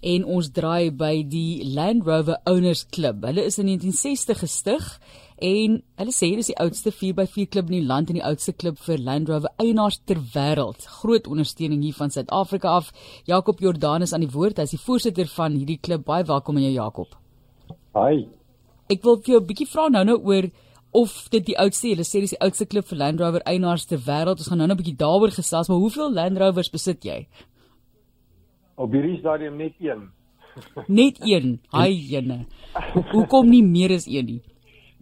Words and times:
en 0.00 0.24
ons 0.24 0.50
draai 0.54 0.90
by 0.94 1.22
die 1.26 1.64
Land 1.74 2.06
Rover 2.06 2.38
Owners 2.46 2.84
Club. 2.94 3.24
Hulle 3.26 3.42
is 3.42 3.58
in 3.58 3.66
1960 3.66 4.38
gestig 4.38 4.86
en 5.42 5.78
hulle 5.98 6.14
sê 6.14 6.30
dit 6.30 6.42
is 6.42 6.50
die 6.52 6.58
oudste 6.62 6.92
4x4 6.94 7.48
klub 7.50 7.70
in 7.70 7.80
die 7.80 7.86
land 7.86 8.10
en 8.10 8.18
die 8.18 8.26
oudste 8.26 8.54
klub 8.54 8.78
vir 8.86 9.02
Land 9.02 9.30
Rover 9.30 9.50
eienaars 9.58 10.00
ter 10.06 10.20
wêreld. 10.34 10.86
Groot 11.00 11.26
ondersteuning 11.26 11.82
hier 11.82 11.98
van 11.98 12.14
Suid-Afrika 12.14 12.76
af. 12.78 12.92
Jakob 13.26 13.60
Jordanus 13.60 14.14
aan 14.14 14.26
die 14.26 14.32
woord. 14.34 14.58
Hy 14.58 14.68
is 14.70 14.76
die 14.76 14.82
voorsitter 14.82 15.30
van 15.34 15.58
hierdie 15.58 15.80
klub. 15.82 16.06
Baie 16.06 16.26
welkom 16.26 16.58
aan 16.58 16.68
jou 16.68 16.74
Jakob. 16.78 17.18
Hi. 17.98 18.26
Ek 18.88 19.02
wil 19.04 19.18
vir 19.18 19.34
jou 19.34 19.40
'n 19.40 19.46
bietjie 19.46 19.68
vra 19.68 19.88
nou 19.88 20.04
nou 20.04 20.18
oor 20.22 20.50
of 20.90 21.28
dit 21.30 21.44
die 21.44 21.58
oudste, 21.58 21.88
hulle 21.88 22.06
sê 22.06 22.20
dis 22.20 22.32
die 22.32 22.40
oudste 22.40 22.66
klub 22.66 22.86
vir 22.86 22.98
Land 22.98 23.20
Rover 23.20 23.42
eienaars 23.44 23.84
ter 23.86 23.98
wêreld. 23.98 24.38
Ons 24.38 24.48
gaan 24.48 24.58
nou 24.58 24.66
nou 24.66 24.76
'n 24.76 24.82
bietjie 24.82 24.96
daaroor 24.96 25.30
gesels, 25.30 25.68
maar 25.68 25.78
hoeveel 25.78 26.12
Land 26.12 26.38
Rovers 26.38 26.70
besit 26.70 27.04
jy? 27.04 27.26
Op 28.78 28.92
hierdie 28.94 29.18
stadium 29.18 29.56
net 29.58 29.74
een. 29.82 30.06
net 31.00 31.18
een. 31.26 31.58
Haai 31.74 31.94
jene. 32.10 32.44
Hoekom 33.10 33.50
nie 33.50 33.64
meer 33.66 33.96
as 33.96 34.06
een 34.06 34.32
nie? 34.34 34.40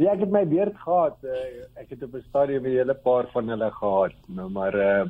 Ja, 0.00 0.12
ek 0.14 0.22
het 0.24 0.32
my 0.32 0.44
beurt 0.48 0.76
gehad. 0.80 1.18
Uh, 1.24 1.64
ek 1.80 1.92
het 1.92 2.04
op 2.04 2.14
'n 2.16 2.24
stadium 2.28 2.64
'n 2.64 2.76
hele 2.76 2.94
paar 2.94 3.28
van 3.32 3.48
hulle 3.48 3.70
gehad. 3.70 4.16
Nou 4.28 4.48
maar 4.50 4.74
uh, 4.74 5.04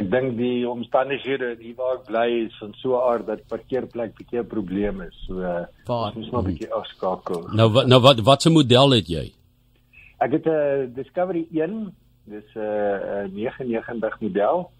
ek 0.00 0.10
dink 0.10 0.36
die 0.38 0.68
omstandighede 0.68 1.56
hier 1.60 1.76
waar 1.76 2.00
ek 2.00 2.08
bly 2.08 2.26
is 2.46 2.56
van 2.58 2.72
so 2.80 2.96
'n 2.96 3.04
aard 3.12 3.26
dat 3.26 3.46
parkeerplek 3.48 4.16
bietjie 4.16 4.40
'n 4.40 4.46
probleem 4.46 5.00
is. 5.00 5.16
So 5.26 5.40
uh, 5.40 5.64
ons 5.88 6.14
moet 6.14 6.30
maar 6.30 6.48
bietjie 6.48 6.72
afskakel. 6.72 7.48
Nou 7.52 7.68
wat 7.72 7.86
nou 7.86 8.00
wat 8.00 8.20
wat 8.20 8.42
se 8.42 8.50
model 8.50 8.90
het 8.96 9.08
jy? 9.08 9.32
Ek 10.18 10.32
het 10.32 10.46
'n 10.46 10.48
uh, 10.48 10.94
Discovery 10.94 11.46
1. 11.52 11.92
Dis 12.24 12.48
'n 12.54 12.60
uh, 12.60 13.28
99 13.28 14.20
model 14.20 14.70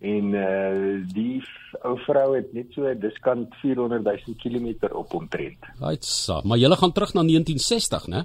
en 0.00 0.34
uh 0.34 1.06
die 1.14 1.42
ou 1.82 1.96
vrou 2.06 2.34
het 2.36 2.52
net 2.54 2.70
so 2.74 2.90
diskant 2.94 3.54
400 3.62 4.04
000 4.04 4.36
km 4.38 4.92
op 4.94 5.14
omtrent. 5.14 5.70
Aitsa, 5.80 6.40
maar 6.44 6.58
jy 6.58 6.70
gaan 6.70 6.92
terug 6.92 7.14
na 7.14 7.24
1960, 7.26 8.06
né? 8.06 8.24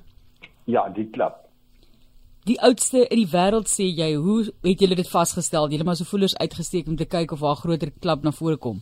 Ja, 0.66 0.90
die 0.90 1.10
klap. 1.10 1.42
Die 2.46 2.60
oudste 2.62 3.06
in 3.08 3.22
die 3.22 3.30
wêreld 3.32 3.70
sê 3.72 3.86
jy, 3.88 4.14
hoe 4.20 4.52
het 4.64 4.82
julle 4.84 4.98
dit 5.00 5.10
vasgestel? 5.10 5.70
Julle 5.72 5.86
maar 5.88 5.96
so 5.96 6.08
voelers 6.08 6.36
uitgesteek 6.38 6.88
om 6.88 6.98
te 7.00 7.08
kyk 7.08 7.32
of 7.32 7.42
haar 7.42 7.56
groter 7.56 7.92
klap 8.04 8.24
na 8.24 8.32
vore 8.36 8.58
kom. 8.58 8.82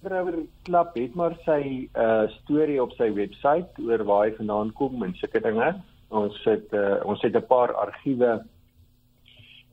Driver 0.00 0.38
klap 0.64 0.94
het 0.96 1.14
maar 1.18 1.34
sy 1.44 1.90
uh 1.92 2.24
storie 2.40 2.78
op 2.82 2.94
sy 2.96 3.10
webwerf 3.12 3.80
oor 3.84 4.04
waar 4.08 4.28
hy 4.28 4.36
vandaan 4.38 4.70
kom 4.72 5.02
en 5.04 5.12
sulke 5.18 5.42
dinge. 5.44 5.74
Ons 6.08 6.38
het 6.46 6.72
uh, 6.72 7.02
ons 7.04 7.20
het 7.22 7.36
'n 7.36 7.46
paar 7.46 7.74
argiewe 7.74 8.40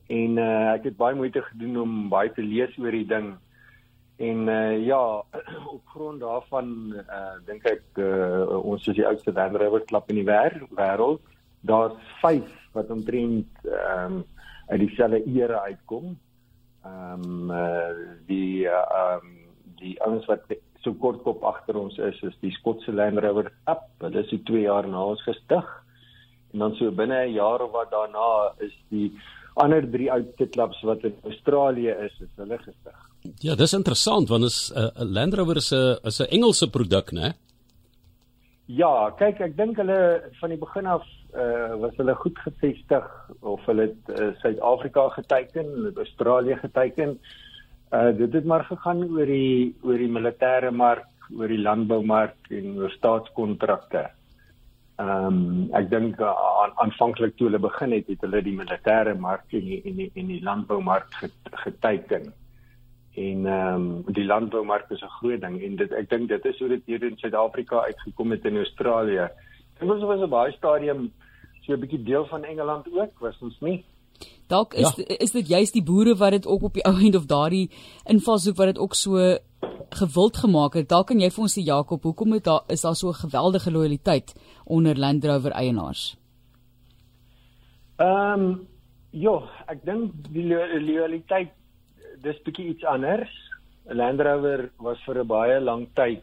en 0.08 0.38
uh, 0.40 0.72
ek 0.72 0.88
het 0.88 0.96
baie 0.96 1.16
moeite 1.16 1.42
gedoen 1.50 1.76
om 1.82 1.96
baie 2.12 2.32
te 2.32 2.42
lees 2.42 2.72
oor 2.80 2.96
die 2.96 3.06
ding. 3.08 3.34
En 4.18 4.48
uh, 4.48 4.86
ja 4.86 5.00
op 5.74 5.82
grond 5.94 6.20
daarvan 6.20 6.70
uh, 7.04 7.36
dink 7.46 7.66
ek 7.68 8.00
uh, 8.02 8.48
ons 8.58 8.88
is 8.88 8.96
die 8.98 9.06
oudste 9.06 9.34
Land 9.36 9.60
Rover 9.60 9.84
klub 9.86 10.08
in 10.10 10.22
die 10.22 10.28
wêreld. 10.28 11.20
Daar's 11.60 11.98
5 12.22 12.48
wat 12.72 12.90
omtrent 12.90 13.68
um, 13.68 14.22
uit 14.68 14.80
dieselfde 14.80 15.22
era 15.26 15.62
uitkom. 15.68 16.16
Ehm 16.86 17.28
um, 17.28 17.50
uh, 17.50 17.92
die 18.26 18.66
ehm 18.66 18.96
uh, 18.96 19.20
um, 19.22 19.34
die 19.78 19.94
ouens 20.02 20.26
wat 20.26 20.48
so 20.82 20.94
kort 20.98 21.20
kop 21.22 21.44
agter 21.46 21.76
ons 21.78 21.98
is 22.02 22.18
is 22.26 22.34
die 22.42 22.50
Skotse 22.56 22.92
Land 22.92 23.20
Rover 23.22 23.52
klub 23.70 23.84
hulle 24.02 24.24
is 24.24 24.30
so 24.32 24.42
2 24.50 24.64
jaar 24.64 24.88
na 24.88 25.04
ons 25.12 25.22
gestig. 25.26 25.66
En 26.52 26.64
dan 26.64 26.74
so 26.74 26.90
binne 26.90 27.26
'n 27.26 27.34
jaar 27.34 27.62
of 27.62 27.72
wat 27.72 27.90
daarna 27.90 28.54
is 28.58 28.74
die 28.88 29.12
ander 29.62 29.86
drie 29.90 30.08
oudste 30.12 30.46
klubs 30.54 30.80
wat 30.86 31.04
in 31.04 31.14
Australië 31.24 31.94
is, 32.06 32.14
is 32.20 32.32
hulle 32.36 32.58
gestig. 32.58 32.96
Ja, 33.42 33.54
dis 33.58 33.74
interessant 33.74 34.28
want 34.28 34.44
is 34.44 34.72
'n 34.74 34.78
uh, 34.78 35.04
Land 35.16 35.34
Rover 35.34 35.56
is 35.56 35.72
'n 35.72 35.98
is 36.04 36.20
'n 36.20 36.30
Engelse 36.30 36.70
produk, 36.70 37.12
né? 37.12 37.34
Ja, 38.66 39.10
kyk, 39.18 39.40
ek 39.40 39.56
dink 39.56 39.76
hulle 39.76 40.22
van 40.40 40.50
die 40.50 40.58
begin 40.58 40.86
af 40.86 41.04
uh, 41.34 41.74
was 41.80 41.96
hulle 41.96 42.14
goed 42.14 42.38
gevestig 42.38 43.06
of 43.40 43.64
hulle 43.66 43.88
het 43.88 44.10
uh, 44.12 44.34
Suid-Afrika 44.42 45.08
geteken, 45.08 45.70
hulle 45.74 45.92
het 45.92 45.96
Australië 45.96 46.56
geteken. 46.56 47.18
Uh 47.92 48.10
dit 48.12 48.32
het 48.32 48.44
maar 48.44 48.64
gegaan 48.68 49.02
oor 49.08 49.26
die 49.26 49.74
oor 49.82 49.96
die 49.96 50.12
militêre 50.12 50.70
mark, 50.70 51.08
oor 51.32 51.48
die 51.48 51.62
landboumark 51.62 52.50
en 52.50 52.76
oor 52.76 52.90
staatskontrakte. 52.90 54.10
Ehm 54.98 55.26
um, 55.26 55.74
ek 55.78 55.90
dink 55.90 56.18
uh, 56.18 56.32
aan 56.62 56.72
aanvanklik 56.82 57.36
toe 57.36 57.46
hulle 57.46 57.60
begin 57.62 57.92
het, 57.94 58.08
het 58.10 58.24
hulle 58.26 58.40
die 58.42 58.54
militêre 58.56 59.12
mark 59.14 59.52
en 59.54 59.66
die 59.68 59.78
en 59.86 60.00
die, 60.00 60.08
die 60.14 60.38
landboumark 60.42 61.20
geteken. 61.64 62.32
En 63.14 63.46
ehm 63.46 63.84
um, 63.84 64.14
die 64.16 64.24
landboumark 64.26 64.90
is 64.90 65.04
'n 65.06 65.14
groot 65.20 65.40
ding 65.40 65.60
en 65.62 65.76
dit 65.76 65.92
ek 65.92 66.10
dink 66.10 66.28
dit 66.28 66.50
is 66.50 66.58
hoe 66.58 66.68
dit 66.68 66.82
hier 66.86 67.04
in 67.10 67.16
Suid-Afrika 67.18 67.84
uitgekom 67.84 68.34
het 68.34 68.44
in 68.44 68.56
Australië. 68.56 69.28
Dit 69.78 69.88
was 69.88 70.02
was 70.02 70.20
'n 70.26 70.34
baie 70.34 70.52
stadium 70.52 71.12
so 71.62 71.72
'n 71.72 71.80
bietjie 71.80 72.02
deel 72.02 72.26
van 72.26 72.44
Engeland 72.44 72.90
ook, 72.92 73.18
was 73.20 73.38
ons 73.40 73.60
nie? 73.60 73.84
Dalk 74.48 74.74
is 74.74 74.96
ja. 74.96 75.04
is 75.18 75.30
dit 75.30 75.48
juist 75.48 75.72
die 75.72 75.82
boere 75.82 76.16
wat 76.16 76.30
dit 76.30 76.46
ook 76.46 76.62
op 76.62 76.74
die 76.74 76.84
ou 76.84 76.96
end 76.98 77.14
of 77.14 77.26
daardie 77.26 77.70
invalshoek 78.04 78.56
wat 78.56 78.66
dit 78.66 78.78
ook 78.78 78.94
so 78.94 79.38
gewild 79.90 80.36
gemaak 80.36 80.74
het. 80.74 80.88
Dalk 80.88 81.06
kan 81.06 81.20
jy 81.20 81.30
vir 81.30 81.42
ons 81.42 81.58
sê 81.58 81.62
Jakob, 81.64 82.02
hoekom 82.02 82.32
het 82.32 82.44
daar 82.44 82.62
is 82.68 82.80
daar 82.80 82.96
so 82.96 83.08
'n 83.08 83.22
geweldige 83.24 83.70
lojaliteit 83.70 84.34
onder 84.64 84.98
Land 84.98 85.24
Rover 85.24 85.50
eienaars? 85.50 86.16
Ehm 87.96 88.40
um, 88.40 88.66
ja, 89.10 89.42
ek 89.66 89.84
dink 89.84 90.12
die 90.30 90.46
lojaliteit 90.46 91.52
dis 92.22 92.42
bietjie 92.42 92.68
iets 92.68 92.84
anders. 92.84 93.30
Land 93.84 94.20
Rover 94.20 94.70
was 94.78 94.98
vir 95.06 95.18
'n 95.18 95.26
baie 95.26 95.60
lang 95.60 95.88
tyd 95.94 96.22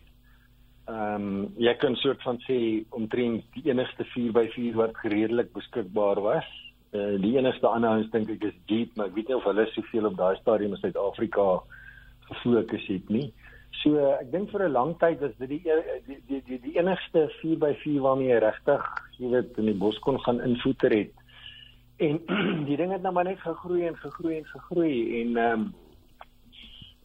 ehm 0.85 1.15
um, 1.15 1.53
jy 1.57 1.73
kan 1.81 1.95
soort 1.97 2.21
van 2.21 2.37
sê 2.45 2.57
omtrent 2.93 3.43
die 3.55 3.63
enigste 3.71 4.05
4x4 4.05 4.75
wat 4.77 4.99
redelik 5.03 5.49
beskikbaar 5.53 6.21
was. 6.21 6.45
Uh, 6.93 7.15
die 7.21 7.33
enigste 7.39 7.67
ander 7.67 7.97
ons 7.97 8.11
dink 8.13 8.29
ek 8.29 8.43
is 8.51 8.59
Jeep, 8.69 8.91
maar 8.95 9.09
ek 9.09 9.15
weet 9.15 9.31
nie 9.31 9.37
of 9.39 9.47
hulle 9.49 9.65
soveel 9.73 10.05
op 10.11 10.19
daai 10.19 10.37
stadium 10.37 10.75
in 10.77 10.81
Suid-Afrika 10.83 11.47
gefokus 12.27 12.85
het 12.91 13.09
nie. 13.09 13.31
So 13.81 13.97
ek 14.19 14.31
dink 14.31 14.51
vir 14.51 14.65
'n 14.65 14.71
lang 14.71 14.93
tyd 14.99 15.21
was 15.21 15.35
dit 15.39 15.49
die 15.49 15.61
die 16.25 16.41
die 16.47 16.59
die, 16.63 16.73
enigste 16.79 17.27
4x4 17.41 18.01
waarmee 18.01 18.31
jy 18.31 18.39
regtig, 18.43 18.83
jy 19.19 19.29
weet, 19.29 19.57
in 19.57 19.71
die 19.71 19.79
bos 19.83 19.99
kon 19.99 20.19
gaan 20.25 20.41
invoeter 20.41 20.93
het. 20.95 21.13
En 21.97 22.19
die 22.69 22.77
ding 22.77 22.91
het 22.91 23.01
nou 23.01 23.13
maar 23.13 23.27
net 23.27 23.39
gegroei 23.39 23.87
en 23.87 23.97
gegroei 23.97 24.37
en 24.37 24.45
gegroei 24.45 25.21
en 25.21 25.37
ehm 25.37 25.65
um, 25.65 25.73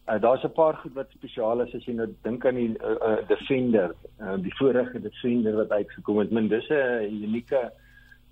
uh, 0.08 0.20
daar's 0.20 0.44
'n 0.44 0.52
paar 0.52 0.74
goed 0.74 0.94
wat 0.94 1.10
spesiaal 1.10 1.60
is 1.66 1.74
as 1.74 1.84
jy 1.84 1.94
nou 1.94 2.08
dink 2.22 2.46
aan 2.46 2.54
die 2.54 2.70
uh, 2.78 2.96
uh, 3.08 3.28
Defender, 3.28 3.94
uh, 4.20 4.36
die 4.38 4.54
vorige 4.56 5.00
Defender 5.00 5.56
wat 5.56 5.70
uitgekom 5.70 6.18
het. 6.18 6.30
Min 6.30 6.48
dis 6.48 6.68
'n 6.68 7.22
unieke 7.24 7.72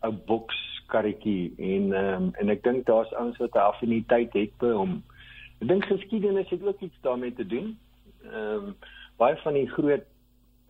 ou 0.01 0.13
boks 0.13 0.59
karretjie 0.87 1.53
en 1.59 1.93
ehm 1.93 2.23
um, 2.23 2.31
en 2.35 2.49
ek 2.49 2.63
dink 2.63 2.87
daar's 2.87 3.13
ouens 3.13 3.37
wat 3.37 3.55
'n 3.55 3.69
affiniteit 3.73 4.33
het 4.33 4.57
by 4.59 4.73
hom. 4.73 5.03
Ek 5.61 5.69
dink 5.69 5.85
geskiedenis 5.85 6.49
het 6.51 6.63
ook 6.63 6.81
iets 6.81 7.01
daarmee 7.01 7.35
te 7.35 7.47
doen 7.47 7.77
ehm 8.33 8.69
um, 8.69 8.77
baie 9.19 9.37
van 9.43 9.55
die 9.55 9.69
groot 9.69 10.07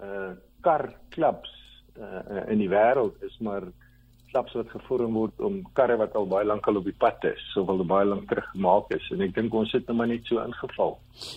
uh 0.01 0.33
kar 0.61 0.95
klubs 1.15 1.53
uh 1.99 2.49
in 2.49 2.59
die 2.59 2.71
wêreld 2.71 3.23
is 3.23 3.37
maar 3.41 3.69
klubs 4.33 4.55
wat 4.57 4.71
gevorm 4.73 5.17
word 5.17 5.41
om 5.45 5.61
karre 5.77 5.97
wat 6.01 6.17
al 6.19 6.27
baie 6.29 6.47
lank 6.47 6.67
al 6.69 6.81
op 6.81 6.87
die 6.89 6.97
pad 7.01 7.25
is, 7.31 7.45
al 7.59 7.81
baie 7.89 8.07
lank 8.09 8.29
terug 8.29 8.47
gemaak 8.53 8.93
is 8.97 9.07
en 9.15 9.25
ek 9.25 9.35
dink 9.37 9.55
ons 9.57 9.73
het 9.75 9.89
nou 9.89 9.97
maar 9.99 10.11
net 10.11 10.29
so 10.29 10.43
ingeval. 10.43 10.97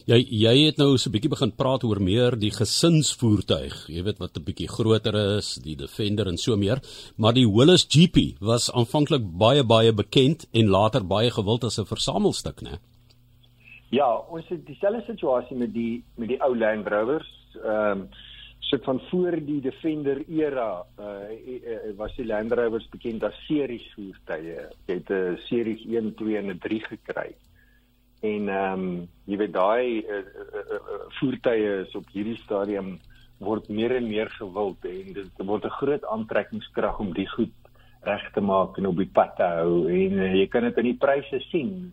Jy 0.09 0.19
jy 0.41 0.55
het 0.65 0.81
nou 0.81 0.97
so 0.97 1.09
'n 1.09 1.13
bietjie 1.15 1.31
begin 1.31 1.55
praat 1.55 1.83
oor 1.83 1.99
meer 1.99 2.37
die 2.37 2.51
gesinsvoertuig, 2.51 3.87
jy 3.89 4.03
weet 4.03 4.19
wat 4.19 4.37
'n 4.37 4.43
bietjie 4.43 4.67
groter 4.67 5.15
is, 5.37 5.55
die 5.63 5.75
Defender 5.75 6.27
en 6.27 6.37
so 6.37 6.55
meer, 6.55 6.81
maar 7.17 7.33
die 7.33 7.47
Willys 7.47 7.87
GP 7.87 8.37
was 8.41 8.71
aanvanklik 8.71 9.23
baie 9.23 9.63
baie 9.63 9.93
bekend 9.93 10.47
en 10.53 10.67
later 10.67 11.03
baie 11.03 11.31
gewild 11.31 11.63
as 11.63 11.79
'n 11.79 11.85
versamelstuk, 11.85 12.61
né? 12.61 12.79
Ja, 13.91 14.07
ons 14.31 14.47
het 14.47 14.61
dieselfde 14.65 15.03
situasie 15.03 15.57
met 15.59 15.73
die 15.75 16.03
met 16.15 16.29
die 16.31 16.39
ou 16.43 16.53
Land 16.55 16.87
Rovers. 16.87 17.31
Ehm 17.59 18.05
um, 18.05 18.09
sit 18.71 18.83
van 18.87 19.01
voor 19.09 19.35
die 19.43 19.59
Defender 19.61 20.21
era 20.29 20.85
uh 20.99 21.95
was 21.97 22.15
die 22.15 22.25
Land 22.25 22.53
Rovers 22.55 22.87
bekend 22.89 23.23
as 23.23 23.45
series 23.47 23.89
voertuie. 23.95 24.55
Jy 24.87 24.95
het 24.95 25.09
'n 25.11 25.37
series 25.47 25.83
1, 25.85 26.13
2 26.15 26.37
en 26.37 26.53
'n 26.53 26.57
3 26.57 26.79
gekry. 26.87 27.35
En 28.21 28.49
ehm 28.49 28.79
um, 28.79 29.07
jy 29.25 29.37
weet 29.37 29.53
daai 29.53 30.05
uh, 30.07 30.17
uh, 30.17 30.65
uh, 30.71 31.03
voertuie 31.19 31.81
is 31.81 31.95
op 31.95 32.07
hierdie 32.13 32.37
stadium 32.37 32.99
word 33.39 33.69
meer 33.69 33.95
en 33.95 34.07
meer 34.07 34.29
gewild 34.29 34.85
en 34.85 35.13
dit 35.13 35.31
word 35.37 35.65
'n 35.65 35.79
groot 35.81 36.05
aantrekkingskrag 36.05 36.99
om 36.99 37.13
die 37.13 37.27
goed 37.27 37.57
reg 38.01 38.31
te 38.33 38.41
maak 38.41 38.77
en 38.77 38.85
op 38.85 38.97
die 38.97 39.11
pad 39.13 39.35
te 39.35 39.43
hou 39.43 39.89
en 39.89 40.11
uh, 40.13 40.33
jy 40.33 40.47
kan 40.47 40.63
dit 40.63 40.77
in 40.77 40.89
die 40.93 41.01
pryse 41.01 41.39
sien 41.49 41.91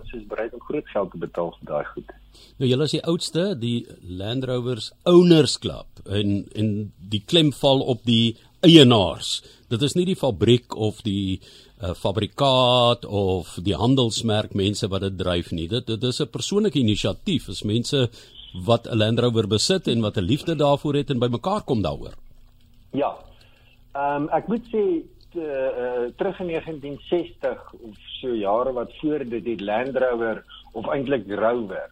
ons 0.00 0.12
is 0.18 0.26
bereid 0.28 0.54
om 0.56 0.60
groot 0.60 0.88
geld 0.88 1.10
te 1.12 1.18
betaal 1.18 1.54
vir 1.58 1.70
daai 1.70 1.84
goed. 1.94 2.12
Nou 2.60 2.68
julle 2.68 2.86
is 2.88 2.96
die 2.96 3.06
oudste, 3.12 3.46
die 3.58 3.86
Land 4.20 4.44
Rovers 4.48 4.90
Owners 5.08 5.58
Club 5.62 6.04
en 6.06 6.44
en 6.54 6.70
die 7.12 7.22
klem 7.26 7.52
val 7.56 7.84
op 7.94 8.04
die 8.08 8.36
eienaars. 8.66 9.40
Dit 9.72 9.82
is 9.82 9.96
nie 9.96 10.06
die 10.08 10.18
fabriek 10.18 10.76
of 10.76 11.00
die 11.06 11.40
uh, 11.80 11.94
fabrikaat 11.96 13.06
of 13.06 13.54
die 13.64 13.76
handelsmerk 13.76 14.54
mense 14.58 14.88
wat 14.92 15.06
dit 15.06 15.16
dryf 15.20 15.52
nie. 15.56 15.68
Dit 15.68 15.86
dit 15.86 16.04
is 16.04 16.20
'n 16.20 16.28
persoonlike 16.28 16.78
inisiatief. 16.78 17.46
Dit 17.46 17.54
is 17.54 17.64
mense 17.64 18.08
wat 18.66 18.86
'n 18.86 18.98
Land 18.98 19.20
Rover 19.20 19.46
besit 19.46 19.88
en 19.88 20.00
wat 20.00 20.16
'n 20.16 20.26
liefde 20.26 20.56
daarvoor 20.56 20.94
het 20.94 21.10
en 21.10 21.18
bymekaar 21.18 21.62
kom 21.62 21.82
daaroor. 21.82 22.14
Ja. 22.92 23.16
Ehm 23.94 24.22
um, 24.22 24.28
ek 24.28 24.48
moet 24.48 24.64
sê 24.72 25.02
uh, 25.34 26.10
terug 26.16 26.40
in 26.40 26.46
1960 26.46 27.72
of 27.72 27.96
so 28.20 28.34
jare 28.34 28.72
wat 28.72 28.92
voor 28.98 29.24
dit 29.24 29.44
die 29.44 29.64
Land 29.64 29.96
Rover 29.96 30.44
of 30.72 30.86
eintlik 30.86 31.28
Rover 31.28 31.90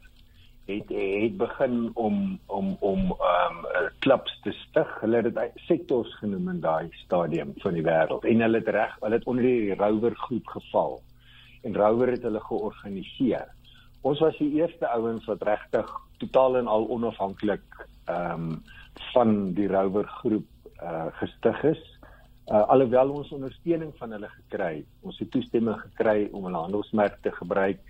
het 0.69 0.88
het 0.88 1.37
begin 1.37 1.90
om 1.94 2.38
om 2.46 2.76
om 2.81 3.14
ehm 3.19 3.56
um, 3.82 3.90
klubs 3.99 4.40
te 4.43 4.52
stig. 4.52 5.00
Hulle 5.00 5.17
het 5.17 5.35
dit 5.35 5.50
sektors 5.55 6.14
genoem 6.19 6.49
in 6.49 6.61
daai 6.61 6.88
stadium 6.90 7.52
van 7.56 7.73
die 7.73 7.82
wêreld 7.82 8.25
en 8.25 8.40
hulle 8.40 8.58
het 8.58 8.69
reg, 8.69 8.96
hulle 9.00 9.14
het 9.14 9.25
onder 9.25 9.44
die 9.44 9.75
Rover 9.75 10.17
groep 10.17 10.46
geval. 10.46 11.00
En 11.62 11.76
Rover 11.76 12.11
het 12.11 12.23
hulle 12.23 12.41
georganiseer. 12.41 13.49
Ons 14.00 14.19
was 14.19 14.37
die 14.38 14.52
eerste 14.61 14.88
ouens 14.88 15.25
wat 15.25 15.43
regtig 15.43 15.94
totaal 16.19 16.56
en 16.56 16.67
al 16.67 16.88
onafhanklik 16.88 17.87
ehm 18.05 18.32
um, 18.32 18.62
van 19.12 19.52
die 19.52 19.69
Rover 19.69 20.06
groep 20.06 20.46
uh 20.82 21.06
gestig 21.12 21.62
is. 21.62 21.97
Uh 22.48 22.64
alhoewel 22.72 23.10
ons 23.12 23.32
ondersteuning 23.36 23.92
van 23.98 24.12
hulle 24.16 24.28
gekry, 24.32 24.84
ons 25.04 25.18
het 25.20 25.30
toestemming 25.30 25.76
gekry 25.80 26.28
om 26.32 26.46
hulle 26.48 26.64
handelsmerk 26.64 27.18
te 27.22 27.32
gebruik 27.36 27.82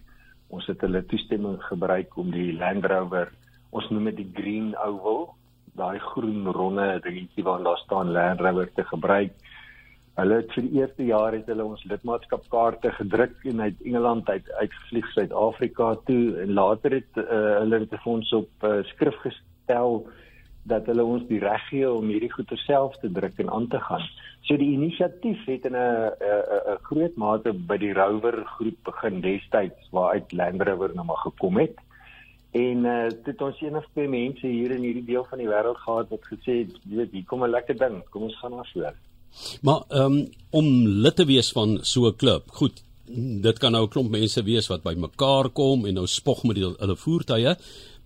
Ons 0.49 0.64
het 0.70 0.81
hulle 0.81 1.02
toestemming 1.10 1.58
gebruik 1.66 2.14
om 2.16 2.31
die 2.32 2.55
Land 2.56 2.87
Rover, 2.88 3.28
ons 3.76 3.88
noem 3.93 4.08
dit 4.08 4.22
die 4.22 4.31
Green 4.38 4.70
Oval, 4.81 5.26
daai 5.76 6.00
groen 6.00 6.49
ronde 6.56 6.87
dingetjie 7.05 7.44
waar 7.44 7.60
daar 7.66 7.81
staan 7.84 8.14
Land 8.16 8.40
Rover 8.40 8.70
te 8.75 8.84
gebruik. 8.88 9.34
Hulle 10.19 10.38
het 10.40 10.55
vir 10.56 10.64
die 10.64 10.81
eerste 10.81 11.05
jaar 11.06 11.37
het 11.37 11.50
hulle 11.52 11.66
ons 11.69 11.84
lidmaatskapkaarte 11.87 12.90
gedruk 12.96 13.37
en 13.52 13.60
uit 13.60 13.84
Engeland 13.84 14.31
uit 14.32 14.49
uitgevlieg 14.62 15.12
Suid-Afrika 15.12 15.93
toe 16.08 16.22
en 16.43 16.56
later 16.56 16.96
het 16.96 17.20
uh, 17.20 17.28
hulle 17.60 17.84
dit 17.84 17.94
vir 17.94 18.14
ons 18.14 18.32
op 18.40 18.66
uh, 18.66 18.81
skrif 18.88 19.20
gestel 19.26 20.00
dat 20.69 20.87
hulle 20.91 21.05
ons 21.05 21.26
die 21.29 21.41
reg 21.43 21.65
gee 21.70 21.91
om 21.91 22.11
hierdie 22.12 22.32
goeder 22.32 22.61
self 22.65 22.97
te 23.03 23.11
druk 23.12 23.38
en 23.43 23.50
aan 23.50 23.69
te 23.73 23.81
gaan. 23.88 24.05
So 24.47 24.56
die 24.56 24.70
inisiatief 24.76 25.44
het 25.47 25.67
in 25.69 25.76
'n 25.76 26.12
'n 26.73 26.79
groot 26.88 27.17
mate 27.17 27.53
by 27.53 27.76
die 27.76 27.93
Rover 27.93 28.44
groep 28.56 28.79
begin 28.85 29.20
destyds 29.20 29.91
waaruit 29.91 30.32
Land 30.32 30.62
Rover 30.62 30.94
nou 30.94 31.06
maar 31.06 31.23
gekom 31.25 31.59
het. 31.59 31.76
En 32.50 32.85
uh 32.85 33.09
dit 33.25 33.43
ons 33.43 33.62
of 33.62 33.87
twee 33.93 34.09
mense 34.09 34.47
hier 34.47 34.70
in 34.70 34.82
hierdie 34.82 35.05
deel 35.05 35.26
van 35.31 35.38
die 35.38 35.49
wêreld 35.49 35.76
gehad 35.76 36.09
wat 36.09 36.25
gesê 36.32 36.65
het, 36.65 36.73
jy 36.88 36.97
weet, 36.97 37.12
hier 37.12 37.25
kom 37.25 37.44
'n 37.44 37.50
lekker 37.50 37.76
ding, 37.79 38.03
kom 38.11 38.23
ons 38.23 38.38
gaan 38.38 38.55
maar 38.55 38.70
voor. 38.73 38.94
Maar 39.62 39.82
um, 40.05 40.29
om 40.50 40.67
lid 40.87 41.17
te 41.17 41.25
wees 41.25 41.53
van 41.53 41.79
so 41.82 42.06
'n 42.06 42.17
klub. 42.17 42.49
Goed, 42.49 42.82
dit 43.43 43.59
kan 43.59 43.73
nou 43.73 43.85
'n 43.85 43.88
klomp 43.88 44.11
mense 44.11 44.43
wees 44.43 44.67
wat 44.69 44.82
bymekaar 44.82 45.49
kom 45.49 45.87
en 45.87 45.94
nou 45.94 46.06
spog 46.06 46.43
met 46.44 46.56
hulle 46.56 46.97
voertuie, 46.97 47.56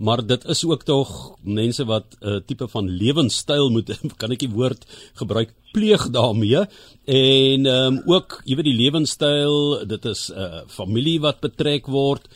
maar 0.03 0.21
dit 0.27 0.45
is 0.51 0.65
ook 0.67 0.83
tog 0.83 1.11
mense 1.47 1.85
wat 1.87 2.17
'n 2.21 2.29
uh, 2.29 2.41
tipe 2.47 2.69
van 2.69 2.89
lewenstyl 2.89 3.71
moet 3.71 3.89
kan 4.21 4.35
ek 4.35 4.43
die 4.43 4.51
woord 4.51 4.83
gebruik 5.15 5.55
pleeg 5.73 6.11
daarmee. 6.11 6.67
En 7.07 7.67
um, 7.67 8.03
ook 8.07 8.41
jy 8.45 8.57
weet 8.57 8.71
die 8.71 8.81
lewenstyl 8.83 9.87
dit 9.87 10.05
is 10.05 10.31
'n 10.31 10.39
uh, 10.39 10.63
familie 10.67 11.21
wat 11.21 11.41
betrek 11.41 11.87
word. 11.87 12.29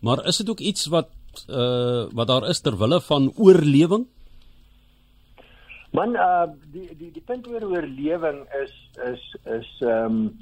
Maar 0.00 0.26
is 0.26 0.36
dit 0.36 0.50
ook 0.50 0.60
iets 0.60 0.86
wat 0.86 1.08
uh, 1.48 2.04
wat 2.12 2.26
daar 2.26 2.48
is 2.48 2.60
ter 2.60 2.76
wille 2.78 3.00
van 3.00 3.32
oorlewing? 3.36 4.06
Man 5.90 6.16
uh 6.16 6.48
die 6.72 6.90
die 6.98 7.12
die 7.12 7.24
punt 7.24 7.46
oor 7.46 7.62
oorlewing 7.62 8.46
is 8.62 8.74
is 9.12 9.22
is 9.44 9.70
ehm 9.80 10.04
um, 10.04 10.34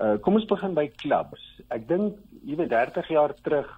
Uh 0.00 0.16
kom 0.24 0.34
ons 0.38 0.48
begin 0.48 0.74
by 0.74 0.86
klubs. 1.02 1.42
Ek 1.70 1.84
dink 1.86 2.16
jy 2.42 2.56
weet 2.58 2.72
30 2.72 3.10
jaar 3.12 3.34
terug 3.44 3.68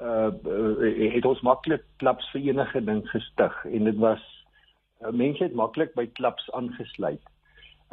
uh, 0.00 0.30
uh 0.46 1.12
het 1.14 1.24
ons 1.24 1.40
maklik 1.40 1.84
klubs 2.02 2.26
vir 2.32 2.40
enige 2.50 2.80
ding 2.84 3.02
gestig 3.10 3.64
en 3.64 3.84
dit 3.84 3.96
was 4.02 4.22
uh, 5.02 5.10
mense 5.10 5.42
het 5.42 5.54
maklik 5.54 5.94
by 5.94 6.06
klubs 6.18 6.50
aangesluit. 6.52 7.22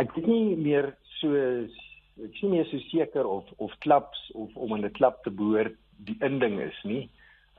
Ek 0.02 0.14
weet 0.16 0.28
nie 0.28 0.58
meer 0.58 0.96
so 1.20 1.38
ek 2.22 2.36
sien 2.40 2.54
nie 2.54 2.64
so 2.70 2.82
seker 2.90 3.28
of 3.28 3.50
of 3.58 3.74
klubs 3.86 4.20
of 4.34 4.50
om 4.56 4.76
in 4.76 4.86
'n 4.86 4.98
klub 4.98 5.22
te 5.24 5.32
behoort 5.32 5.78
die 6.06 6.18
inding 6.20 6.60
is 6.60 6.84
nie. 6.84 7.10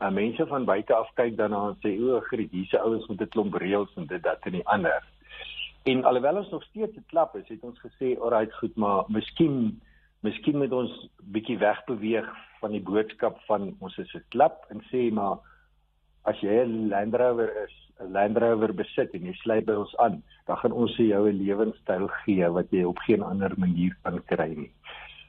Uh 0.01 0.11
mense 0.11 0.47
van 0.47 0.65
buite 0.65 0.95
af 0.95 1.11
kyk 1.15 1.37
daarna 1.37 1.69
en 1.69 1.79
sê 1.83 1.95
o, 2.03 2.21
griet, 2.21 2.51
hierse 2.51 2.79
ouens 2.79 3.07
met 3.07 3.21
'n 3.21 3.29
klomp 3.29 3.55
reëls 3.55 3.95
en 3.97 4.07
dit 4.07 4.23
dat 4.23 4.47
en 4.47 4.53
die 4.53 4.67
ander. 4.67 5.03
En 5.85 6.05
alhoewel 6.05 6.37
ons 6.37 6.51
nog 6.51 6.65
steeds 6.65 6.97
'n 6.97 7.05
klap 7.07 7.37
is, 7.37 7.49
het 7.49 7.63
ons 7.63 7.79
gesê, 7.79 8.19
"Alright, 8.19 8.55
goed, 8.55 8.77
maar 8.77 9.05
miskien 9.09 9.81
miskien 10.23 10.59
moet 10.59 10.73
ons 10.73 10.93
bietjie 11.35 11.59
wegbeweeg 11.59 12.29
van 12.61 12.75
die 12.77 12.83
boodskap 12.83 13.41
van 13.49 13.73
ons 13.81 13.99
is 13.99 14.15
'n 14.15 14.25
klap 14.35 14.67
en 14.71 14.83
sê 14.91 15.11
maar 15.13 15.39
as 16.25 16.39
jy 16.41 16.63
'n 16.65 16.89
Land 16.89 17.15
Rover 17.15 17.51
is, 17.65 17.75
'n 18.01 18.13
Land 18.13 18.39
Rover 18.39 18.73
besit 18.73 19.15
en 19.15 19.27
jy 19.27 19.35
sluit 19.43 19.67
by 19.67 19.75
ons 19.75 19.97
aan, 19.97 20.23
dan 20.47 20.57
gaan 20.57 20.73
ons 20.73 20.97
vir 20.97 21.07
jou 21.07 21.29
'n 21.29 21.43
lewenstyl 21.43 22.09
gee 22.25 22.49
wat 22.49 22.71
jy 22.71 22.85
op 22.85 22.99
geen 22.99 23.23
ander 23.23 23.53
manier 23.57 23.97
kan 24.05 24.23
kry 24.27 24.55
nie." 24.55 24.73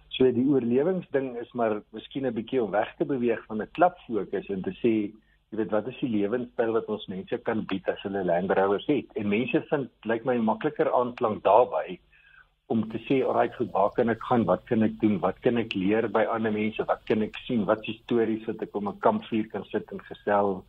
So 0.10 0.31
die 0.31 0.45
oorlewingsding 0.45 1.38
is 1.42 1.51
maar 1.54 1.81
miskien 1.92 2.25
'n 2.28 2.34
bietjie 2.34 2.62
om 2.63 2.72
weg 2.72 2.96
te 2.98 3.06
beweeg 3.06 3.46
van 3.46 3.62
'n 3.62 3.72
klap 3.74 3.98
fokus 4.07 4.50
en 4.50 4.62
te 4.62 4.74
sê 4.81 5.12
jy 5.50 5.57
weet 5.57 5.72
wat 5.72 5.88
is 5.88 6.00
die 6.01 6.10
lewenstyl 6.10 6.72
wat 6.74 6.88
ons 6.89 7.07
mense 7.07 7.38
kan 7.38 7.66
bied 7.66 7.88
as 7.89 8.01
hulle 8.01 8.24
Land 8.24 8.51
Rovers 8.51 8.86
het 8.86 9.06
en 9.16 9.30
mense 9.30 9.62
vind 9.69 9.89
lyk 10.04 10.12
like 10.12 10.25
my 10.25 10.38
makliker 10.38 10.92
aanklank 10.94 11.44
daarbey 11.44 12.00
om 12.68 12.83
te 12.89 13.00
sê 13.07 13.21
alright 13.24 13.56
goed 13.56 13.71
waar 13.71 13.92
kan 13.95 14.10
ek 14.10 14.24
gaan 14.30 14.45
wat 14.45 14.65
kan 14.65 14.83
ek 14.83 15.00
doen 15.01 15.19
wat 15.19 15.39
kan 15.44 15.57
ek 15.57 15.75
leer 15.75 16.07
by 16.07 16.24
ander 16.36 16.51
mense 16.51 16.86
wat 16.88 17.04
kan 17.06 17.21
ek 17.21 17.36
sien 17.45 17.65
wat 17.69 17.88
is 17.88 18.00
stories 18.04 18.48
wat 18.48 18.62
ek 18.62 18.75
om 18.75 18.88
'n 18.89 19.00
kampvuur 19.00 19.50
kan 19.51 19.65
sit 19.71 19.92
en 19.92 20.00
gestel 20.00 20.63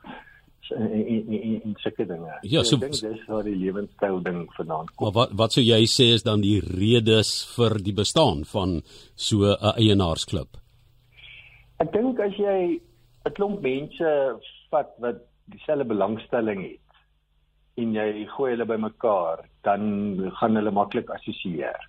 en 0.70 1.32
en 1.32 1.60
en 1.64 1.74
sulke 1.76 2.06
dinge. 2.06 2.38
Ja, 2.42 2.62
so, 2.62 2.76
so 2.76 2.76
ek 2.76 2.80
dink 2.80 3.00
dis 3.02 3.26
waar 3.28 3.44
die 3.44 3.56
lewenstyl 3.56 4.20
ding 4.24 4.40
vanaand 4.56 4.92
kom. 4.94 5.06
Maar 5.06 5.14
wat 5.18 5.34
wat 5.40 5.56
sou 5.56 5.64
jy 5.64 5.80
sê 5.90 6.10
is 6.14 6.24
dan 6.24 6.40
die 6.44 6.60
redes 6.64 7.34
vir 7.56 7.78
die 7.84 7.96
bestaan 7.96 8.44
van 8.44 8.80
so 9.14 9.44
'n 9.44 9.74
eienaarsklub? 9.76 10.56
Ek 11.80 11.92
dink 11.92 12.20
as 12.20 12.36
jy 12.38 12.80
'n 13.26 13.34
klomp 13.34 13.60
mense 13.62 14.38
vat 14.70 14.90
wat 14.98 15.20
dieselfde 15.46 15.84
belangstelling 15.84 16.62
het 16.62 16.80
en 17.76 17.94
jy 17.94 18.26
gooi 18.36 18.50
hulle 18.52 18.64
bymekaar, 18.64 19.44
dan 19.64 20.30
gaan 20.38 20.56
hulle 20.56 20.70
maklik 20.70 21.10
assosieer. 21.10 21.80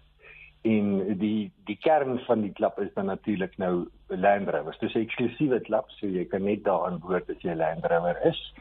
En 0.65 1.17
die 1.19 1.51
die 1.69 1.77
kern 1.77 2.19
van 2.25 2.41
die 2.41 2.53
klub 2.57 2.79
is 2.81 2.93
dan 2.95 3.05
natuurlik 3.11 3.57
nou 3.61 3.85
Land 4.07 4.49
Rover. 4.49 4.77
Dit 4.79 4.89
is 4.89 4.95
'n 4.95 5.05
eksklusiewe 5.05 5.59
klub, 5.59 5.89
so 5.89 6.07
jy 6.07 6.25
kan 6.25 6.43
net 6.43 6.63
daaraan 6.63 6.99
behoort 6.99 7.29
as 7.29 7.41
jy 7.41 7.53
Land 7.55 7.85
Rover 7.85 8.17
is. 8.25 8.53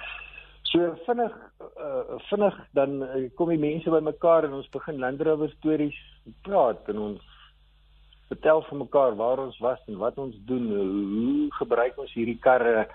So 0.63 0.97
vinnig 1.07 1.33
uh, 1.79 2.19
vinnig 2.31 2.57
dan 2.73 3.03
uh, 3.03 3.31
kom 3.35 3.49
die 3.49 3.59
mense 3.59 3.91
bymekaar 3.91 4.45
en 4.45 4.53
ons 4.53 4.69
begin 4.69 4.99
Land 4.99 5.21
Rover 5.21 5.51
stories 5.51 5.99
praat 6.43 6.89
en 6.89 6.99
ons 6.99 7.23
vertel 8.29 8.63
vir 8.63 8.79
mekaar 8.79 9.17
waar 9.17 9.39
ons 9.39 9.59
was 9.59 9.81
en 9.87 9.99
wat 10.01 10.19
ons 10.19 10.37
doen, 10.49 10.67
hoe 10.69 11.49
gebruik 11.61 11.99
ons 11.99 12.13
hierdie 12.13 12.39
karre 12.41 12.89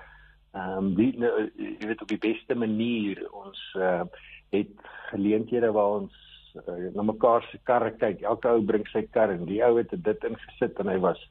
ehm 0.51 0.77
um, 0.77 0.95
wie 0.97 1.11
nou 1.21 1.29
jy 1.61 1.87
weet 1.87 2.01
op 2.01 2.09
die 2.09 2.23
beste 2.23 2.55
manier 2.57 3.19
ons 3.37 3.59
uh, 3.77 4.01
het 4.51 4.89
geleenthede 5.11 5.71
waar 5.71 6.01
ons 6.01 6.15
uh, 6.55 6.89
na 6.95 7.05
mekaar 7.05 7.45
se 7.51 7.59
karre 7.63 7.91
kyk. 7.97 8.21
Elke 8.21 8.51
ou 8.51 8.61
bring 8.65 8.85
sy 8.89 9.05
kar 9.13 9.33
en 9.33 9.45
die 9.49 9.61
ou 9.65 9.75
het 9.77 9.93
dit 9.93 10.27
ingesit 10.29 10.79
en 10.81 10.91
hy 10.91 10.97
was 11.03 11.21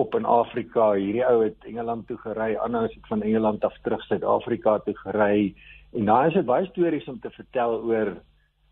op 0.00 0.14
in 0.18 0.28
Afrika. 0.28 0.92
Hierdie 0.96 1.24
ou 1.28 1.40
het 1.44 1.68
Engeland 1.68 2.06
toe 2.08 2.18
gery, 2.24 2.54
ander 2.60 2.88
het 2.88 3.10
van 3.10 3.22
Engeland 3.22 3.64
af 3.64 3.76
terug 3.84 4.04
Suid-Afrika 4.08 4.78
toe 4.84 4.96
gery. 5.04 5.54
En 5.96 6.10
daar 6.10 6.28
is 6.28 6.36
dit 6.36 6.48
baie 6.48 6.66
stories 6.72 7.08
om 7.08 7.20
te 7.20 7.32
vertel 7.36 7.80
oor 7.82 8.16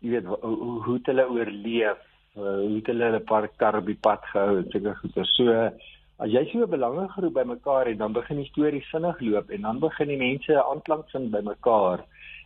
jy 0.03 0.11
weet 0.17 0.27
hoe 0.29 0.81
hoe 0.85 0.99
hulle 1.07 1.25
oorleef, 1.31 2.01
uh, 2.37 2.59
hoe 2.61 2.81
hulle 2.83 3.09
hulle 3.09 3.21
paar 3.25 3.47
kar 3.57 3.79
die 3.85 3.97
pad 3.97 4.25
gehou 4.33 4.59
en 4.59 4.71
sulke 4.71 4.97
goeie. 5.01 5.29
So 5.33 5.69
As 6.17 6.31
jy 6.31 6.45
so 6.47 6.63
'n 6.63 6.71
belangegroep 6.71 7.33
bymekaar 7.35 7.87
het, 7.89 7.97
dan 7.99 8.13
begin 8.13 8.37
die 8.37 8.47
stories 8.47 8.87
vinnig 8.87 9.19
loop 9.19 9.49
en 9.49 9.61
dan 9.67 9.79
begin 9.79 10.07
die 10.07 10.17
mense 10.17 10.63
aanklank 10.63 11.09
vind 11.11 11.31
bymekaar. 11.31 12.05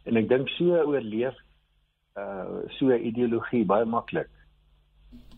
En 0.10 0.18
ek 0.18 0.30
dink 0.32 0.50
so 0.58 0.82
oorleef 0.82 1.38
uh 2.18 2.66
so 2.78 2.90
'n 2.90 3.06
ideologie 3.10 3.66
baie 3.72 3.86
maklik. 3.86 4.30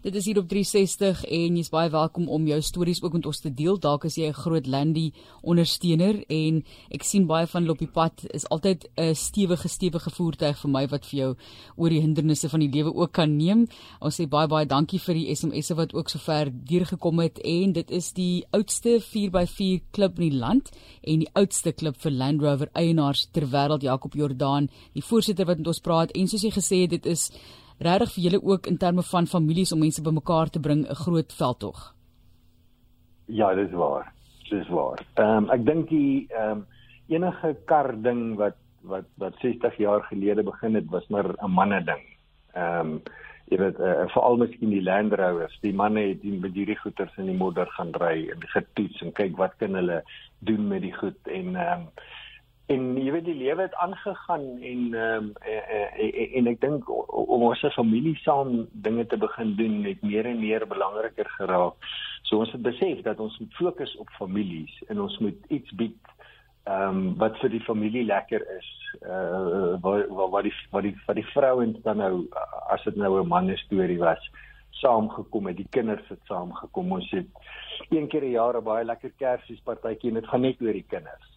Dit 0.01 0.15
is 0.15 0.25
hier 0.25 0.39
op 0.41 0.47
360 0.49 1.19
en 1.29 1.57
jy's 1.59 1.67
baie 1.69 1.89
welkom 1.93 2.25
om 2.33 2.47
jou 2.49 2.55
stories 2.65 3.03
ook 3.03 3.19
met 3.19 3.25
ons 3.29 3.39
te 3.43 3.51
deel. 3.53 3.75
Dalk 3.77 4.07
is 4.09 4.15
jy 4.17 4.31
'n 4.31 4.33
groot 4.33 4.65
Landy 4.65 5.11
ondersteuner 5.43 6.23
en 6.27 6.63
ek 6.89 7.03
sien 7.03 7.27
baie 7.27 7.45
van 7.45 7.61
hulle 7.61 7.73
op 7.73 7.77
die 7.77 7.87
pad 7.87 8.25
is 8.33 8.49
altyd 8.49 8.89
'n 8.97 9.13
stewige 9.13 9.67
stewige 9.67 10.09
voertuig 10.09 10.57
vir 10.57 10.71
my 10.71 10.87
wat 10.87 11.05
vir 11.05 11.19
jou 11.19 11.35
oor 11.77 11.89
die 11.89 12.01
hindernisse 12.01 12.49
van 12.49 12.59
die 12.59 12.69
lewe 12.69 12.95
ook 12.95 13.11
kan 13.11 13.37
neem. 13.37 13.67
Ons 14.01 14.19
sê 14.19 14.27
baie 14.27 14.47
baie 14.47 14.65
dankie 14.65 14.99
vir 14.99 15.13
die 15.13 15.35
SMS'e 15.35 15.75
wat 15.75 15.93
ook 15.93 16.09
sover 16.09 16.49
deurgekom 16.51 17.19
het 17.19 17.37
en 17.37 17.71
dit 17.71 17.91
is 17.91 18.11
die 18.13 18.43
oudste 18.51 18.99
4x4 18.99 19.81
klub 19.91 20.19
in 20.19 20.29
die 20.29 20.37
land 20.39 20.71
en 21.03 21.19
die 21.19 21.29
oudste 21.35 21.73
klub 21.73 21.95
vir 21.97 22.11
Land 22.11 22.41
Rover 22.41 22.69
eienaars 22.73 23.27
ter 23.31 23.45
wêreld 23.45 23.83
Jakob 23.83 24.15
Jordaan, 24.15 24.67
die 24.93 25.03
voorsitter 25.03 25.45
wat 25.45 25.57
met 25.57 25.67
ons 25.67 25.79
praat 25.79 26.11
en 26.11 26.27
soos 26.27 26.41
jy 26.41 26.51
gesê 26.51 26.81
het 26.81 26.89
dit 26.89 27.05
is 27.05 27.31
regtig 27.81 28.13
vir 28.15 28.23
julle 28.23 28.41
ook 28.43 28.67
in 28.67 28.77
terme 28.77 29.03
van 29.03 29.27
families 29.27 29.73
om 29.73 29.79
mense 29.79 30.01
bymekaar 30.01 30.49
te 30.49 30.59
bring 30.59 30.85
'n 30.85 30.95
groot 31.03 31.33
veldtog. 31.33 31.95
Ja, 33.25 33.53
dis 33.55 33.71
waar. 33.71 34.13
Dis 34.49 34.67
waar. 34.67 34.99
Ehm 35.15 35.37
um, 35.37 35.49
ek 35.49 35.65
dink 35.65 35.89
die 35.89 36.27
ehm 36.29 36.51
um, 36.51 36.65
enige 37.07 37.55
kar 37.65 38.01
ding 38.01 38.35
wat 38.35 38.57
wat 38.81 39.05
wat 39.17 39.33
60 39.39 39.77
jaar 39.77 40.03
gelede 40.03 40.43
begin 40.43 40.75
het 40.75 40.89
was 40.89 41.07
maar 41.07 41.35
'n 41.37 41.51
manne 41.51 41.83
ding. 41.83 42.03
Ehm 42.53 42.79
um, 42.79 43.01
jy 43.51 43.57
weet 43.57 43.79
uh, 43.79 44.07
veral 44.13 44.37
miskien 44.37 44.69
die 44.69 44.83
Land 44.83 45.13
Rovers, 45.13 45.57
die 45.61 45.73
manne 45.73 45.99
het 45.99 46.21
die 46.21 46.39
met 46.39 46.53
hierdie 46.55 46.77
goeters 46.79 47.17
in 47.17 47.25
die 47.25 47.37
modder 47.37 47.67
gaan 47.67 47.91
ry 47.99 48.29
en 48.31 48.47
getoets 48.53 49.01
en 49.01 49.11
kyk 49.11 49.35
wat 49.37 49.57
kan 49.59 49.75
hulle 49.75 50.03
doen 50.39 50.67
met 50.67 50.81
die 50.81 50.93
goed 50.93 51.27
en 51.27 51.55
ehm 51.55 51.81
um, 51.81 51.87
en 52.71 52.83
jy 52.97 53.11
weet 53.15 53.25
die 53.27 53.35
lewe 53.35 53.65
het 53.65 53.75
aangegaan 53.83 54.45
en 54.71 54.81
ehm 54.93 55.25
um, 55.25 55.33
en, 56.39 56.47
ek 56.51 56.61
dink 56.61 56.89
om 56.91 57.43
ons 57.47 57.63
as 57.67 57.75
familie 57.75 58.15
saam 58.23 58.67
dinge 58.85 59.05
te 59.11 59.17
begin 59.19 59.55
doen 59.59 59.83
het 59.87 60.01
meer 60.01 60.29
en 60.29 60.39
meer 60.39 60.67
belangriker 60.67 61.29
geraak. 61.37 61.89
So 62.29 62.39
ons 62.43 62.51
het 62.55 62.63
besef 62.63 63.01
dat 63.07 63.19
ons 63.19 63.37
moet 63.39 63.57
fokus 63.59 63.95
op 64.03 64.13
families 64.19 64.77
en 64.87 65.01
ons 65.07 65.17
moet 65.25 65.51
iets 65.57 65.75
bied 65.83 65.97
ehm 66.69 67.01
um, 67.01 67.01
wat 67.23 67.39
vir 67.41 67.49
die 67.57 67.65
familie 67.65 68.05
lekker 68.05 68.45
is. 68.57 68.69
Uh 69.01 69.75
wat 69.83 70.07
wat 70.35 70.43
die 70.47 70.55
wat 70.71 70.87
die 70.87 70.95
wat 71.07 71.19
die 71.19 71.29
vrouens 71.33 71.81
dan 71.87 71.97
nou 72.03 72.13
as 72.69 72.83
dit 72.87 72.95
nou 72.95 73.19
'n 73.19 73.27
man 73.27 73.51
storie 73.65 73.99
was 73.99 74.31
saamgekom 74.81 75.47
het, 75.47 75.57
die 75.57 75.69
kinders 75.69 76.07
het 76.09 76.21
saamgekom. 76.29 76.91
Ons 76.91 77.11
het 77.11 77.27
een 77.89 78.07
keer 78.07 78.23
'n 78.23 78.37
jaar 78.37 78.57
'n 78.57 78.63
baie 78.63 78.85
lekker 78.85 79.11
Kersfeespartytjie 79.17 80.09
en 80.09 80.19
dit 80.19 80.27
gaan 80.27 80.41
net 80.41 80.61
oor 80.61 80.73
die 80.73 80.87
kinders. 80.87 81.30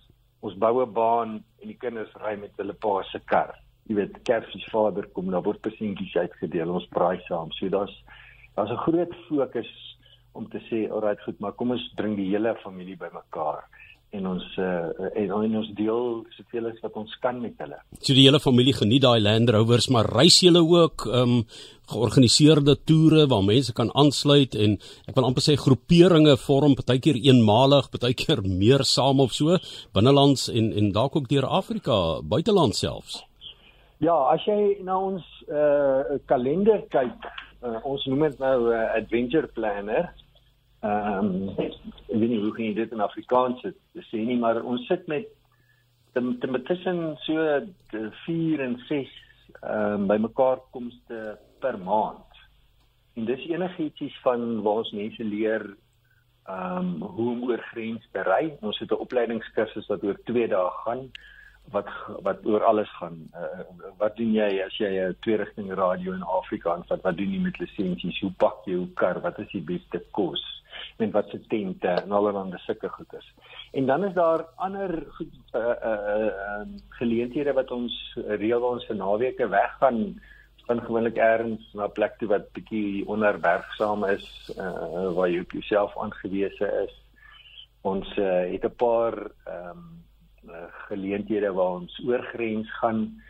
Ons 0.44 0.56
bou 0.60 0.82
'n 0.82 0.92
baan 0.92 1.30
en 1.62 1.68
die 1.68 1.80
kinders 1.84 2.12
ry 2.20 2.34
met 2.36 2.52
hulle 2.60 2.74
pa 2.84 3.02
se 3.02 3.18
kar. 3.32 3.54
Jy 3.88 3.94
weet, 3.96 4.22
Kersfeesvader 4.28 5.06
kom, 5.16 5.30
daar 5.30 5.42
word 5.42 5.60
persentjies 5.64 6.16
uitgedeel. 6.16 6.70
Ons 6.70 6.88
braai 6.96 7.20
saam. 7.28 7.52
So 7.52 7.68
daar's 7.68 7.96
daar's 8.56 8.70
'n 8.70 8.84
groot 8.86 9.14
fokus 9.28 9.72
om 10.32 10.48
te 10.48 10.60
sê, 10.68 10.90
"Alright, 10.90 11.22
goed, 11.22 11.40
maar 11.40 11.52
kom 11.52 11.70
ons 11.70 11.92
bring 11.96 12.16
die 12.16 12.30
hele 12.30 12.54
familie 12.62 12.96
bymekaar." 12.96 13.64
En 14.14 14.26
ons 14.30 14.44
uh, 14.62 14.88
en, 15.20 15.30
en 15.36 15.56
ons 15.60 15.70
deel 15.78 16.04
soveel 16.36 16.68
as 16.70 16.80
wat 16.84 16.98
ons 17.00 17.14
kan 17.22 17.40
met 17.42 17.58
hulle. 17.62 17.78
So 18.00 18.14
die 18.16 18.26
hele 18.26 18.40
familie 18.42 18.74
geniet 18.76 19.04
daai 19.04 19.20
Land 19.22 19.52
Rovers, 19.54 19.90
maar 19.94 20.10
reis 20.20 20.40
julle 20.44 20.64
ook 20.64 21.08
ehm 21.10 21.38
um, 21.38 21.46
georganiseerde 21.84 22.78
toere 22.88 23.26
waar 23.28 23.42
mense 23.44 23.72
kan 23.76 23.90
aansluit 23.92 24.54
en 24.56 24.78
ek 25.04 25.18
wil 25.18 25.26
amper 25.26 25.44
sê 25.44 25.52
groeperinge 25.60 26.38
vorm 26.40 26.72
partykeer 26.78 27.18
eenmalig, 27.20 27.90
partykeer 27.92 28.40
meer 28.40 28.86
saam 28.88 29.20
of 29.20 29.34
so 29.36 29.58
binnelands 29.92 30.46
en 30.48 30.72
en 30.72 30.88
dalk 30.96 31.18
ook 31.20 31.28
deur 31.28 31.44
Afrika, 31.44 31.98
buiteland 32.24 32.78
selfs. 32.78 33.20
Ja, 34.00 34.16
as 34.32 34.46
jy 34.48 34.78
na 34.86 34.96
ons 34.96 35.28
uh 35.48 36.16
kalender 36.30 36.86
kyk, 36.88 37.28
uh, 37.60 37.76
ons 37.84 38.04
noem 38.08 38.30
dit 38.30 38.40
nou 38.40 38.56
'n 38.64 38.72
uh, 38.72 38.96
adventure 38.96 39.48
planner. 39.52 40.08
Ehm 40.84 41.28
um, 41.32 41.50
ek 41.56 42.18
weet 42.20 42.28
nie 42.28 42.40
hoe 42.42 42.52
gaan 42.52 42.66
jy 42.66 42.74
dit 42.76 42.90
in 42.92 43.00
Afrikaans 43.00 43.62
sê 44.10 44.20
nie, 44.20 44.36
maar 44.36 44.60
ons 44.62 44.82
sit 44.90 45.06
met 45.08 45.30
ten 46.12 46.64
tussen 46.68 47.16
so 47.24 47.46
4 48.26 48.60
en 48.60 48.76
6 48.88 49.14
ehm 49.62 49.94
um, 49.94 50.06
bymekaar 50.10 50.60
komste 50.76 51.38
per 51.60 51.78
maand. 51.78 52.42
En 53.16 53.24
dis 53.24 53.46
enigiets 53.48 54.20
van 54.26 54.62
waar 54.62 54.82
ons 54.82 54.92
mense 54.92 55.24
leer 55.24 55.64
ehm 55.72 56.76
um, 56.78 57.08
hoe 57.16 57.30
om 57.32 57.46
oor 57.48 57.64
grens 57.72 58.04
te 58.12 58.22
ry. 58.28 58.52
Ons 58.60 58.78
het 58.78 58.92
'n 58.92 59.04
opleidingskursus 59.06 59.88
wat 59.88 60.04
oor 60.04 60.20
2 60.24 60.48
dae 60.48 60.70
gaan 60.84 61.08
wat 61.72 61.88
wat 62.22 62.44
oor 62.44 62.64
alles 62.64 62.90
gaan. 63.00 63.30
Uh, 63.32 63.64
wat 63.98 64.16
doen 64.16 64.32
jy 64.32 64.50
as 64.66 64.76
jy 64.76 64.92
'n 65.08 65.16
twee 65.20 65.36
rigting 65.36 65.72
radio 65.72 66.12
in 66.12 66.22
Afrika 66.22 66.74
aanvat? 66.74 67.00
Wat 67.02 67.16
doen 67.16 67.32
jy 67.32 67.40
met 67.40 67.58
lisensies? 67.58 68.20
Hoe 68.20 68.32
pak 68.36 68.64
jy 68.64 68.72
jou 68.72 68.86
kar? 68.94 69.20
Wat 69.20 69.38
is 69.38 69.48
die 69.52 69.64
beste 69.64 70.02
kos? 70.10 70.53
Met 70.96 71.12
wat 71.12 71.28
se 71.28 71.40
tente 71.46 71.88
en 71.88 72.12
allerlei 72.12 72.58
sulke 72.58 72.88
goeders. 72.88 73.34
En 73.72 73.86
dan 73.86 74.04
is 74.04 74.14
daar 74.14 74.46
ander 74.56 75.06
goed 75.16 75.34
uh 75.52 75.60
uh 75.60 76.26
uh 76.26 76.66
geleenthede 76.88 77.52
wat 77.52 77.70
ons 77.70 78.18
reël 78.26 78.60
waar 78.60 78.76
ons 78.78 78.86
vir 78.86 78.96
naweke 78.96 79.48
weggaan 79.48 80.20
van 80.66 80.80
gewoonlik 80.80 81.16
eers 81.16 81.72
na 81.74 81.86
'n 81.86 81.92
plek 81.92 82.18
toe 82.18 82.28
wat 82.28 82.52
bietjie 82.52 83.06
onderwerksaam 83.06 84.04
is 84.04 84.52
uh 84.58 85.12
waar 85.16 85.28
jy 85.28 85.44
jouself 85.48 85.98
aangewese 85.98 86.68
is. 86.84 86.94
Ons 87.82 88.16
uh, 88.16 88.50
het 88.52 88.64
'n 88.64 88.76
paar 88.76 89.14
ehm 89.44 89.68
um, 89.68 90.02
geleenthede 90.88 91.52
waar 91.52 91.80
ons 91.80 92.00
oor 92.06 92.22
grens 92.22 92.70
gaan 92.78 93.22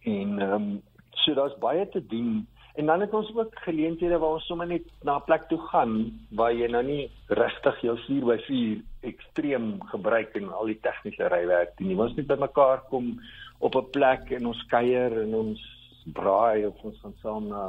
en 0.00 0.38
ehm 0.38 0.52
um, 0.52 0.82
so 1.10 1.34
daar's 1.34 1.58
baie 1.58 1.88
te 1.88 2.06
doen 2.06 2.46
En 2.80 2.86
dan 2.86 3.00
het 3.00 3.12
ons 3.12 3.30
ook 3.36 3.58
geleenthede 3.60 4.18
waar 4.18 4.38
ons 4.38 4.46
sommer 4.48 4.66
net 4.66 4.86
na 5.04 5.16
'n 5.16 5.24
plek 5.24 5.42
toe 5.48 5.58
gaan 5.72 5.92
waar 6.38 6.52
jy 6.52 6.68
nou 6.70 6.82
nie 6.84 7.10
regtig 7.28 7.80
jou 7.80 7.96
4x4 8.06 8.80
ekstreem 9.00 9.66
gebruik 9.92 10.34
en 10.34 10.52
al 10.52 10.66
die 10.72 10.80
tegniese 10.80 11.28
rywerk 11.28 11.76
doen 11.76 11.88
nie. 11.88 11.96
Ons 11.96 12.16
net 12.16 12.26
bymekaar 12.26 12.80
kom 12.88 13.20
op 13.58 13.74
'n 13.76 13.90
plek 13.90 14.30
en 14.30 14.46
ons 14.46 14.66
kuier 14.66 15.20
en 15.22 15.34
ons 15.34 15.60
braai 16.04 16.66
of 16.66 16.82
ons 16.82 17.00
gaan 17.02 17.14
saam 17.22 17.48
na 17.48 17.64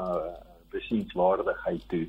besienswaardigheid 0.71 1.83
toe. 1.89 2.07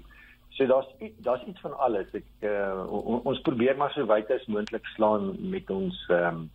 So 0.50 0.66
daar's 0.66 0.86
daar's 1.18 1.46
iets 1.46 1.60
van 1.60 1.78
alles. 1.78 2.06
Ek 2.12 2.24
uh, 2.40 2.86
ons 3.24 3.40
probeer 3.40 3.76
maar 3.76 3.92
so 3.92 4.06
wyd 4.06 4.30
as 4.30 4.46
moontlik 4.46 4.86
slaan 4.86 5.50
met 5.50 5.70
ons 5.70 6.06
ehm 6.08 6.26
um, 6.26 6.50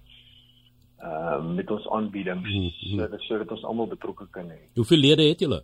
ehm 0.97 1.47
uh, 1.47 1.55
met 1.55 1.71
ons 1.71 1.89
aanbiedings 1.89 2.49
mm 2.49 2.61
-hmm. 2.61 2.99
sodat 2.99 3.21
sodat 3.21 3.51
ons 3.51 3.63
almal 3.63 3.87
betrokke 3.87 4.27
kan 4.31 4.49
hê. 4.49 4.61
Hoeveel 4.73 4.97
lede 4.97 5.23
het 5.23 5.39
julle? 5.39 5.63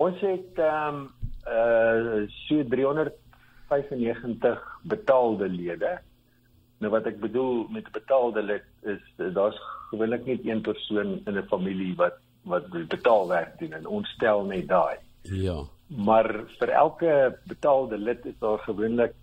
Ons 0.00 0.16
het 0.24 0.56
ehm 0.56 0.96
um, 0.96 1.08
uh 1.50 2.28
so 2.46 2.62
395 2.72 4.62
betaalde 4.82 5.48
lede. 5.48 6.00
Nou 6.80 6.90
wat 6.94 7.06
ek 7.10 7.20
bedoel 7.20 7.66
met 7.68 7.92
betaalde 7.92 8.42
lid 8.42 8.64
is 8.88 9.02
daar's 9.34 9.60
gewoonlik 9.90 10.24
net 10.26 10.44
een 10.46 10.62
persoon 10.64 11.20
in 11.26 11.36
'n 11.36 11.48
familie 11.52 11.94
wat 11.96 12.16
wat 12.42 12.70
betaalwerk 12.88 13.58
doen 13.58 13.72
en 13.72 13.86
ons 13.86 14.08
stel 14.08 14.44
net 14.44 14.68
daai. 14.68 14.96
Ja. 15.22 15.64
Maar 15.86 16.44
vir 16.58 16.68
elke 16.68 17.38
betaalde 17.44 17.98
lid 17.98 18.26
is 18.26 18.38
daar 18.38 18.58
gewoonlik 18.58 19.14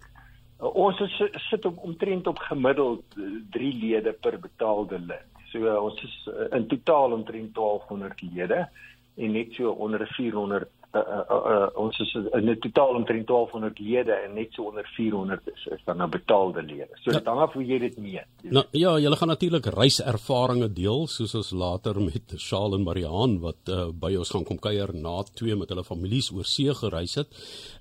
uh, 0.62 0.76
ons 0.76 1.00
is, 1.00 1.22
sit 1.50 1.66
op 1.66 1.78
omtrent 1.78 2.28
op 2.28 2.38
gemiddeld 2.38 3.04
3 3.50 3.74
lede 3.82 4.12
per 4.14 4.40
betaalde 4.40 5.00
lid. 5.00 5.26
So 5.50 5.58
uh, 5.58 5.84
ons 5.84 6.04
is 6.04 6.28
uh, 6.28 6.34
in 6.58 6.68
totaal 6.68 7.12
omtrent 7.12 7.56
1200 7.56 8.22
lede 8.22 8.70
en 9.18 9.32
net 9.32 9.54
so 9.58 9.72
onder 9.72 10.08
400 10.16 10.70
uh, 10.96 11.02
uh, 11.30 11.42
uh, 11.52 11.68
ons 11.76 12.00
is 12.00 12.14
in 12.16 12.50
'n 12.50 12.60
totaal 12.60 12.96
omtrent 12.96 13.28
1200 13.28 13.80
lede 13.80 14.12
en 14.12 14.34
net 14.34 14.54
so 14.54 14.64
onder 14.64 14.86
400 14.96 15.42
is 15.54 15.66
is 15.76 15.84
dan 15.86 15.98
nou 15.98 16.10
betaalde 16.10 16.62
lede. 16.64 16.90
So 16.94 17.12
dit 17.12 17.24
ja. 17.24 17.30
hang 17.32 17.42
af 17.42 17.54
hoe 17.54 17.66
jy 17.66 17.80
dit 17.80 17.98
meet. 17.98 18.26
Nou 18.42 18.66
ja, 18.72 18.98
julle 19.00 19.16
gaan 19.16 19.28
natuurlik 19.28 19.66
reiservarings 19.66 20.74
deel 20.74 21.08
soos 21.08 21.36
ons 21.36 21.52
later 21.52 22.02
met 22.02 22.34
Charles 22.36 22.78
en 22.78 22.84
Marianne 22.84 23.40
wat 23.40 23.70
uh, 23.70 23.90
by 23.92 24.16
ons 24.16 24.30
gaan 24.30 24.44
kom 24.44 24.60
kuier 24.60 24.94
na 24.94 25.24
twee 25.34 25.56
met 25.56 25.70
hulle 25.70 25.84
families 25.84 26.32
oor 26.32 26.46
see 26.46 26.74
gereis 26.74 27.16
het. 27.16 27.28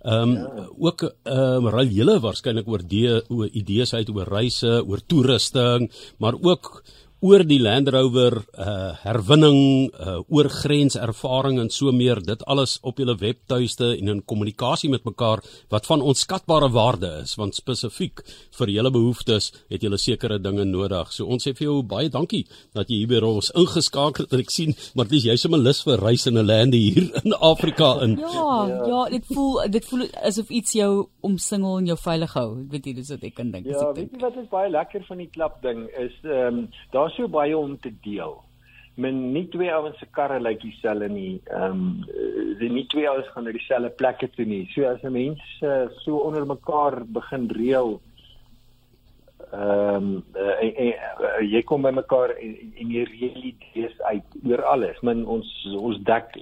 Ehm 0.03 0.23
um, 0.23 0.35
ja. 0.35 0.69
ook 0.79 1.03
ehm 1.03 1.67
um, 1.67 1.69
ry 1.69 1.87
julle 1.87 2.21
waarskynlik 2.21 2.69
oor 2.69 2.83
die 2.83 3.09
oor 3.29 3.49
idees 3.53 3.95
uit 3.95 4.11
oor 4.11 4.29
reise, 4.29 4.83
oor 4.87 5.01
toerusting, 5.07 5.91
maar 6.19 6.35
ook 6.35 6.83
oor 7.27 7.43
die 7.47 7.59
Land 7.59 7.89
Rover 7.91 8.37
uh 8.63 8.93
herwinning, 9.03 9.91
uh 9.99 10.21
oor 10.31 10.49
grenservaring 10.53 11.59
en 11.63 11.71
so 11.73 11.91
meer, 11.95 12.21
dit 12.23 12.43
alles 12.47 12.77
op 12.87 13.01
julle 13.03 13.17
webtuiste 13.19 13.89
en 13.97 14.13
in 14.13 14.21
kommunikasie 14.31 14.91
met 14.93 15.05
mekaar 15.09 15.43
wat 15.73 15.89
van 15.91 16.05
onskatbare 16.07 16.69
waarde 16.75 17.11
is, 17.25 17.35
want 17.41 17.59
spesifiek 17.59 18.23
vir 18.59 18.73
julle 18.77 18.93
behoeftes 18.95 19.51
het 19.73 19.83
julle 19.83 19.99
sekere 19.99 20.39
dinge 20.43 20.67
nodig. 20.69 21.11
So 21.15 21.27
ons 21.33 21.47
sê 21.47 21.55
vir 21.57 21.67
jou 21.67 21.81
baie 21.83 22.13
dankie 22.13 22.45
dat 22.77 22.93
jy 22.93 23.03
hier 23.03 23.11
by 23.17 23.23
ons 23.27 23.51
ingeskakel 23.59 24.29
het. 24.29 24.37
Ek 24.47 24.53
sien, 24.53 24.77
maar 24.95 25.11
dis 25.11 25.27
jy's 25.27 25.47
'n 25.47 25.63
lus 25.63 25.83
vir 25.83 25.99
reis 26.03 26.27
in 26.27 26.39
'n 26.39 26.47
lande 26.47 26.77
hier 26.77 27.11
in 27.25 27.33
Afrika 27.41 28.03
in. 28.05 28.19
Ja, 28.19 28.87
ja, 28.87 29.03
dit 29.11 29.27
voel 29.27 29.69
dit 29.71 29.85
voel 29.85 30.07
asof 30.23 30.51
iets 30.51 30.73
jou 30.73 31.09
omsingel 31.23 31.79
en 31.79 31.87
jou 31.87 31.99
veilig 31.99 32.33
hou. 32.35 32.61
Ek 32.61 32.71
weet 32.71 32.87
jy 32.87 32.95
dis 32.95 33.11
wat 33.11 33.25
ek 33.25 33.35
kan 33.35 33.51
dink. 33.51 33.67
Ja, 33.67 33.93
weet 33.93 34.13
jy 34.13 34.21
wat 34.21 34.37
is 34.37 34.49
baie 34.51 34.71
lekker 34.71 35.05
van 35.09 35.19
die 35.19 35.31
klap 35.33 35.63
ding 35.63 35.89
is 35.99 36.15
ehm 36.23 36.59
um, 36.59 36.69
daar's 36.93 37.16
so 37.17 37.29
baie 37.29 37.57
om 37.57 37.77
te 37.81 37.93
deel. 38.05 38.37
Men 38.97 39.33
nie 39.33 39.45
twee 39.53 39.73
ouens 39.73 39.99
se 40.01 40.07
karre 40.17 40.39
lyk 40.41 40.63
dieselfde 40.63 41.09
nie. 41.13 41.41
Ehm 41.53 41.73
um, 41.73 42.05
die 42.61 42.71
nie 42.73 42.87
twee 42.89 43.09
ouens 43.09 43.29
gaan 43.35 43.45
na 43.45 43.53
dieselfde 43.53 43.91
plekke 44.01 44.29
toe 44.33 44.47
nie. 44.49 44.65
So 44.73 44.87
as 44.89 45.03
'n 45.05 45.13
mens 45.13 45.43
uh, 45.63 45.89
so 46.05 46.23
onder 46.25 46.47
mekaar 46.47 47.05
begin 47.05 47.51
reël 47.53 48.01
ehm 49.53 49.97
um, 49.97 50.25
uh, 50.35 50.59
uh, 50.67 51.43
jy 51.47 51.61
kom 51.63 51.85
by 51.87 51.93
mekaar 51.95 52.33
en, 52.35 52.55
en 52.83 52.91
jy 52.91 53.05
realiseer 53.07 53.93
uit 54.11 54.35
oor 54.43 54.63
alles. 54.73 54.99
Men 55.07 55.23
ons 55.31 55.47
ons 55.79 56.01
dek 56.09 56.35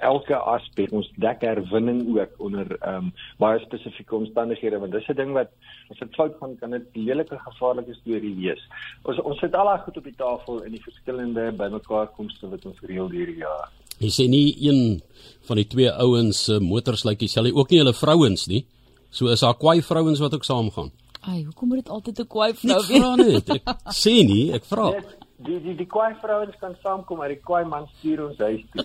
elke 0.00 0.38
aspek, 0.54 0.92
ons 0.96 1.10
dek 1.20 1.44
herwinning 1.44 2.00
ook 2.16 2.32
onder 2.48 2.72
ehm 2.78 3.10
um, 3.10 3.12
baie 3.42 3.60
spesifieke 3.66 4.16
omstandighede 4.16 4.80
want 4.80 4.96
dis 4.96 5.08
'n 5.12 5.18
ding 5.20 5.32
wat 5.36 5.52
as 5.90 6.00
dit 6.00 6.16
fout 6.16 6.34
gaan 6.40 6.56
kan 6.56 6.70
dit 6.70 6.96
lelike 6.96 7.38
gevaarlike 7.38 7.94
storie 8.00 8.34
wees. 8.40 8.62
Ons 9.04 9.20
ons 9.20 9.40
sit 9.40 9.54
al 9.54 9.68
daai 9.68 9.84
goed 9.84 9.96
op 9.96 10.04
die 10.04 10.16
tafel 10.16 10.62
in 10.62 10.72
die 10.72 10.84
verskillende 10.88 11.52
bymekaar 11.52 12.08
komste 12.16 12.48
wat 12.48 12.64
ons 12.64 12.80
reël 12.88 13.10
hierdie 13.10 13.42
jaar. 13.44 13.68
Jy 14.00 14.10
sê 14.12 14.28
nie 14.28 14.56
een 14.60 15.02
van 15.48 15.56
die 15.56 15.68
twee 15.68 15.92
ouens 15.92 16.44
se 16.44 16.60
motors 16.60 17.04
lyk 17.04 17.18
dieselfde 17.18 17.54
ook 17.54 17.70
nie 17.70 17.78
hulle 17.84 17.94
vrouens 17.96 18.46
nie. 18.48 18.64
So 19.10 19.28
is 19.32 19.40
daar 19.40 19.56
kwai 19.56 19.82
vrouens 19.82 20.20
wat 20.20 20.34
ook 20.34 20.44
saamgaan. 20.44 20.90
Ai, 21.26 21.44
hoekom 21.44 21.68
moet 21.68 21.82
dit 21.82 21.88
altyd 21.88 22.20
'n 22.20 22.26
kwaai 22.26 22.54
vrou 22.54 22.80
Ek 22.80 22.90
vra 22.90 23.14
net. 23.16 23.48
Ek 23.50 23.96
sê 24.04 24.14
nie, 24.26 24.52
ek 24.52 24.64
vra. 24.64 24.92
Die 25.36 25.58
die 25.60 25.74
die 25.76 25.86
kwai 25.86 26.14
vrouens 26.22 26.54
kan 26.60 26.72
saamkom, 26.82 27.18
maar 27.18 27.28
die 27.28 27.42
kwai 27.44 27.64
man 27.68 27.84
stuur 27.98 28.22
ons 28.24 28.38
huis 28.40 28.62
toe. 28.72 28.84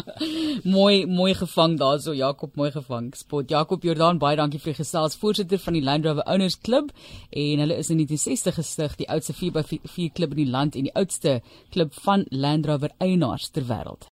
mooi 0.76 1.04
mooi 1.06 1.34
gevang 1.34 1.76
daarso 1.76 2.14
Jakob 2.16 2.56
mooi 2.56 2.70
gevang 2.72 3.10
spot 3.14 3.50
Jakob 3.50 3.84
Jordan 3.84 4.18
baie 4.18 4.36
dankie 4.40 4.58
vir 4.58 4.72
die 4.72 4.80
gesels 4.80 5.18
voorsitter 5.20 5.60
van 5.60 5.76
die 5.76 5.84
Land 5.84 6.06
Rover 6.06 6.24
Owners 6.24 6.56
Club 6.56 6.88
en 7.30 7.60
hulle 7.64 7.76
is 7.76 7.90
in 7.92 8.00
1960 8.00 8.54
gestig 8.54 8.96
die 8.96 9.08
oudste 9.12 9.36
4x4 9.36 10.12
klub 10.16 10.30
in 10.32 10.40
die 10.40 10.50
land 10.56 10.74
en 10.74 10.88
die 10.88 10.96
oudste 10.96 11.42
klub 11.70 11.92
van 12.06 12.24
Land 12.30 12.66
Rover 12.66 12.96
eienaars 12.98 13.50
ter 13.52 13.68
wêreld 13.68 14.00